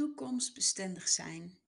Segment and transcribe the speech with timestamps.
[0.00, 1.58] toekomstbestendig zijn.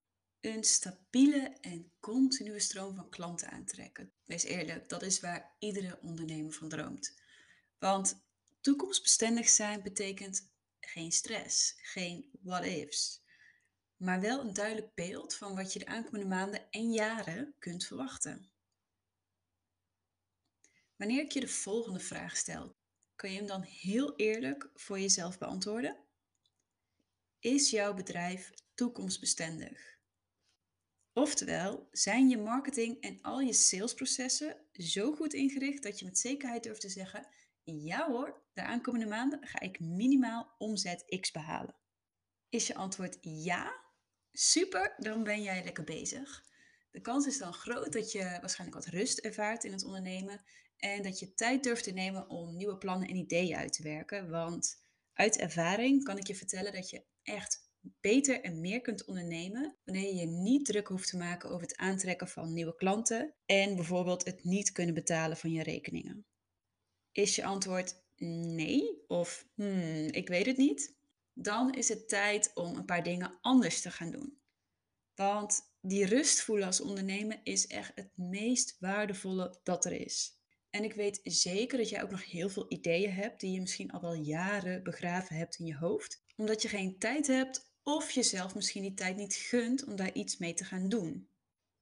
[0.40, 4.12] Een stabiele en continue stroom van klanten aantrekken.
[4.24, 7.20] Wees eerlijk, dat is waar iedere ondernemer van droomt.
[7.78, 8.24] Want
[8.60, 13.22] toekomstbestendig zijn betekent geen stress, geen what-ifs,
[13.96, 18.50] maar wel een duidelijk beeld van wat je de aankomende maanden en jaren kunt verwachten.
[20.96, 22.76] Wanneer ik je de volgende vraag stel,
[23.16, 26.10] kan je hem dan heel eerlijk voor jezelf beantwoorden?
[27.42, 29.98] Is jouw bedrijf toekomstbestendig?
[31.12, 36.62] Oftewel, zijn je marketing en al je salesprocessen zo goed ingericht dat je met zekerheid
[36.62, 37.26] durft te zeggen:
[37.64, 41.76] ja hoor, de aankomende maanden ga ik minimaal omzet X behalen?
[42.48, 43.74] Is je antwoord ja?
[44.32, 46.44] Super, dan ben jij lekker bezig.
[46.90, 50.44] De kans is dan groot dat je waarschijnlijk wat rust ervaart in het ondernemen
[50.76, 54.30] en dat je tijd durft te nemen om nieuwe plannen en ideeën uit te werken.
[54.30, 59.76] Want uit ervaring kan ik je vertellen dat je echt beter en meer kunt ondernemen
[59.84, 64.24] wanneer je niet druk hoeft te maken over het aantrekken van nieuwe klanten en bijvoorbeeld
[64.24, 66.26] het niet kunnen betalen van je rekeningen.
[67.12, 70.96] Is je antwoord nee of hmm, ik weet het niet?
[71.32, 74.40] Dan is het tijd om een paar dingen anders te gaan doen.
[75.14, 80.40] Want die rust voelen als ondernemer is echt het meest waardevolle dat er is.
[80.74, 83.90] En ik weet zeker dat jij ook nog heel veel ideeën hebt die je misschien
[83.90, 88.54] al wel jaren begraven hebt in je hoofd, omdat je geen tijd hebt of jezelf
[88.54, 91.28] misschien die tijd niet gunt om daar iets mee te gaan doen.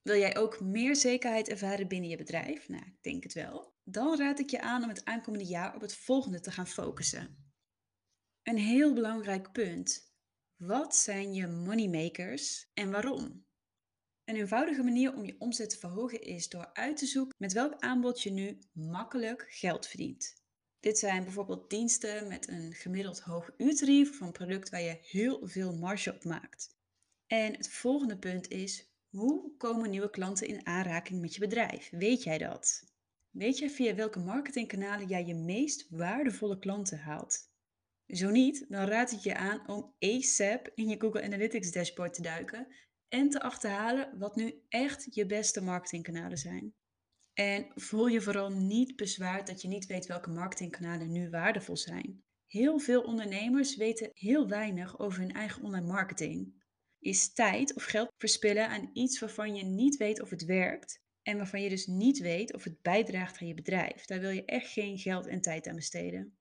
[0.03, 2.69] Wil jij ook meer zekerheid ervaren binnen je bedrijf?
[2.69, 3.75] Nou, ik denk het wel.
[3.85, 7.53] Dan raad ik je aan om het aankomende jaar op het volgende te gaan focussen.
[8.43, 10.15] Een heel belangrijk punt.
[10.57, 13.47] Wat zijn je moneymakers en waarom?
[14.31, 17.75] Een eenvoudige manier om je omzet te verhogen is door uit te zoeken met welk
[17.79, 20.35] aanbod je nu makkelijk geld verdient.
[20.81, 25.77] Dit zijn bijvoorbeeld diensten met een gemiddeld hoog uurtarief een product waar je heel veel
[25.77, 26.77] marge op maakt.
[27.27, 31.91] En het volgende punt is, hoe komen nieuwe klanten in aanraking met je bedrijf?
[31.91, 32.85] Weet jij dat?
[33.31, 37.49] Weet jij via welke marketingkanalen jij je meest waardevolle klanten haalt?
[38.07, 42.23] Zo niet, dan raad ik je aan om ASAP in je Google Analytics dashboard te
[42.23, 42.67] duiken
[43.11, 46.75] en te achterhalen wat nu echt je beste marketingkanalen zijn.
[47.33, 52.23] En voel je vooral niet bezwaard dat je niet weet welke marketingkanalen nu waardevol zijn.
[52.47, 56.63] Heel veel ondernemers weten heel weinig over hun eigen online marketing.
[56.99, 61.37] Is tijd of geld verspillen aan iets waarvan je niet weet of het werkt en
[61.37, 64.05] waarvan je dus niet weet of het bijdraagt aan je bedrijf.
[64.05, 66.39] Daar wil je echt geen geld en tijd aan besteden.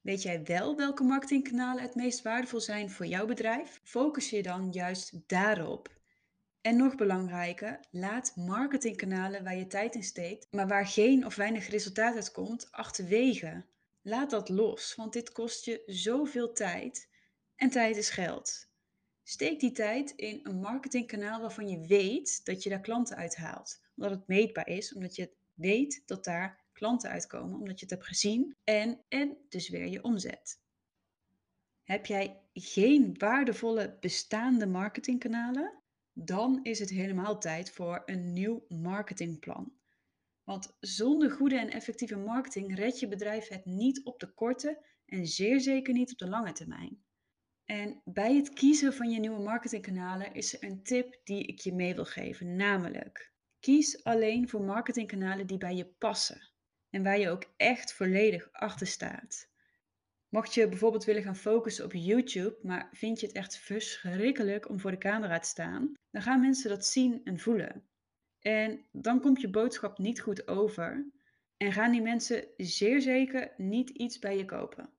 [0.00, 3.80] Weet jij wel welke marketingkanalen het meest waardevol zijn voor jouw bedrijf?
[3.82, 6.02] Focus je dan juist daarop.
[6.64, 11.68] En nog belangrijker, laat marketingkanalen waar je tijd in steekt, maar waar geen of weinig
[11.68, 13.64] resultaat uit komt, achterwege.
[14.02, 17.08] Laat dat los, want dit kost je zoveel tijd
[17.56, 18.68] en tijd is geld.
[19.22, 23.80] Steek die tijd in een marketingkanaal waarvan je weet dat je daar klanten uithaalt.
[23.96, 28.06] Omdat het meetbaar is, omdat je weet dat daar klanten uitkomen, omdat je het hebt
[28.06, 30.60] gezien en, en dus weer je omzet.
[31.82, 35.82] Heb jij geen waardevolle bestaande marketingkanalen?
[36.14, 39.72] Dan is het helemaal tijd voor een nieuw marketingplan.
[40.44, 45.26] Want zonder goede en effectieve marketing red je bedrijf het niet op de korte en
[45.26, 47.04] zeer zeker niet op de lange termijn.
[47.64, 51.72] En bij het kiezen van je nieuwe marketingkanalen is er een tip die ik je
[51.72, 56.50] mee wil geven, namelijk kies alleen voor marketingkanalen die bij je passen
[56.90, 59.48] en waar je ook echt volledig achter staat.
[60.34, 64.80] Mocht je bijvoorbeeld willen gaan focussen op YouTube, maar vind je het echt verschrikkelijk om
[64.80, 67.88] voor de camera te staan, dan gaan mensen dat zien en voelen.
[68.40, 71.10] En dan komt je boodschap niet goed over
[71.56, 74.90] en gaan die mensen zeer zeker niet iets bij je kopen.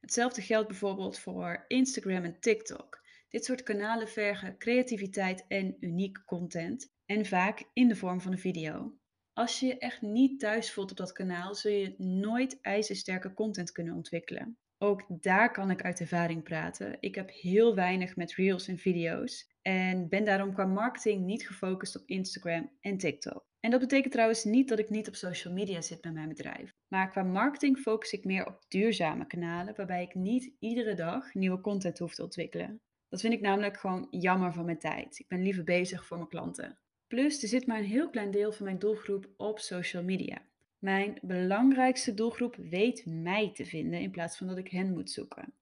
[0.00, 3.00] Hetzelfde geldt bijvoorbeeld voor Instagram en TikTok.
[3.28, 8.38] Dit soort kanalen vergen creativiteit en uniek content en vaak in de vorm van een
[8.38, 8.98] video.
[9.32, 13.72] Als je je echt niet thuis voelt op dat kanaal, zul je nooit ijzersterke content
[13.72, 14.58] kunnen ontwikkelen.
[14.80, 16.96] Ook daar kan ik uit ervaring praten.
[17.00, 21.96] Ik heb heel weinig met reels en video's en ben daarom qua marketing niet gefocust
[21.96, 23.46] op Instagram en TikTok.
[23.60, 26.74] En dat betekent trouwens niet dat ik niet op social media zit met mijn bedrijf.
[26.88, 31.60] Maar qua marketing focus ik meer op duurzame kanalen, waarbij ik niet iedere dag nieuwe
[31.60, 32.80] content hoef te ontwikkelen.
[33.08, 35.18] Dat vind ik namelijk gewoon jammer van mijn tijd.
[35.18, 36.78] Ik ben liever bezig voor mijn klanten.
[37.06, 40.47] Plus, er zit maar een heel klein deel van mijn doelgroep op social media.
[40.78, 45.52] Mijn belangrijkste doelgroep weet mij te vinden in plaats van dat ik hen moet zoeken.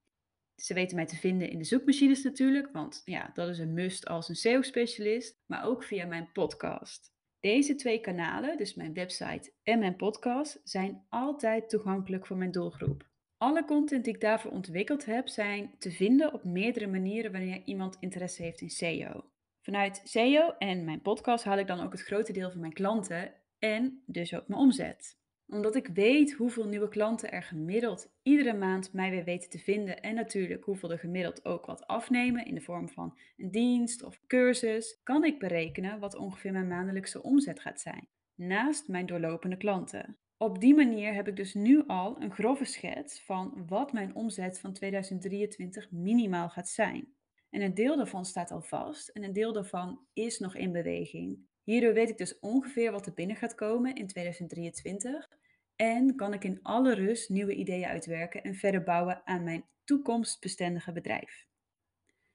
[0.57, 4.07] Ze weten mij te vinden in de zoekmachines natuurlijk, want ja, dat is een must
[4.07, 7.15] als een SEO-specialist, maar ook via mijn podcast.
[7.41, 13.09] Deze twee kanalen, dus mijn website en mijn podcast, zijn altijd toegankelijk voor mijn doelgroep.
[13.37, 17.97] Alle content die ik daarvoor ontwikkeld heb, zijn te vinden op meerdere manieren wanneer iemand
[18.01, 19.25] interesse heeft in SEO.
[19.63, 23.33] Vanuit SEO en mijn podcast haal ik dan ook het grote deel van mijn klanten
[23.59, 25.19] en dus ook mijn omzet.
[25.49, 30.01] Omdat ik weet hoeveel nieuwe klanten er gemiddeld iedere maand mij weer weten te vinden
[30.03, 34.21] en natuurlijk hoeveel er gemiddeld ook wat afnemen in de vorm van een dienst of
[34.27, 40.19] cursus, kan ik berekenen wat ongeveer mijn maandelijkse omzet gaat zijn, naast mijn doorlopende klanten.
[40.37, 44.59] Op die manier heb ik dus nu al een grove schets van wat mijn omzet
[44.59, 47.15] van 2023 minimaal gaat zijn.
[47.51, 51.39] En een deel daarvan staat al vast en een deel daarvan is nog in beweging.
[51.67, 55.29] Hierdoor weet ik dus ongeveer wat er binnen gaat komen in 2023
[55.77, 60.93] en kan ik in alle rust nieuwe ideeën uitwerken en verder bouwen aan mijn toekomstbestendige
[60.93, 61.47] bedrijf.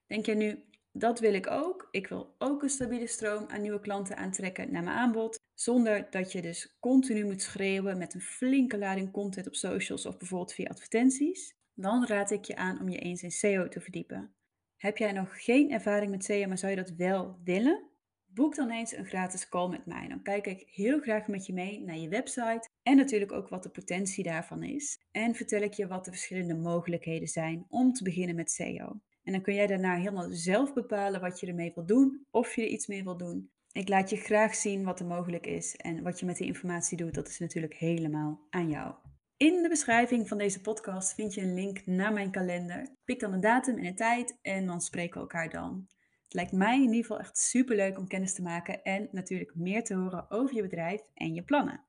[0.08, 1.88] Denk jij nu, dat wil ik ook.
[1.92, 5.40] Ik wil ook een stabiele stroom aan nieuwe klanten aantrekken naar mijn aanbod.
[5.54, 10.18] Zonder dat je dus continu moet schreeuwen met een flinke lading content op socials of
[10.18, 11.56] bijvoorbeeld via advertenties.
[11.74, 14.34] Dan raad ik je aan om je eens in SEO te verdiepen.
[14.78, 17.91] Heb jij nog geen ervaring met SEO, maar zou je dat wel willen?
[18.34, 20.08] Boek dan eens een gratis call met mij.
[20.08, 23.64] Dan kijk ik heel graag met je mee naar je website en natuurlijk ook wat
[23.64, 25.00] de potentie daarvan is.
[25.12, 29.02] En vertel ik je wat de verschillende mogelijkheden zijn om te beginnen met SEO.
[29.24, 32.62] En dan kun jij daarna helemaal zelf bepalen wat je ermee wil doen, of je
[32.62, 33.52] er iets mee wil doen.
[33.72, 36.98] Ik laat je graag zien wat er mogelijk is en wat je met die informatie
[36.98, 38.96] doet, dat is natuurlijk helemaal aan jou.
[39.38, 42.88] In de beschrijving van deze podcast vind je een link naar mijn kalender.
[43.04, 45.88] Pik dan een datum en een tijd en dan spreken we elkaar dan.
[46.32, 49.56] Het lijkt mij in ieder geval echt super leuk om kennis te maken en natuurlijk
[49.56, 51.84] meer te horen over je bedrijf en je plannen.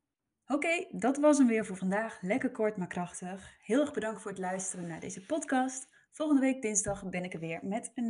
[0.46, 2.18] Oké, dat was hem weer voor vandaag.
[2.22, 3.56] Lekker kort maar krachtig.
[3.60, 5.88] Heel erg bedankt voor het luisteren naar deze podcast.
[6.10, 8.08] Volgende week dinsdag ben ik er weer met een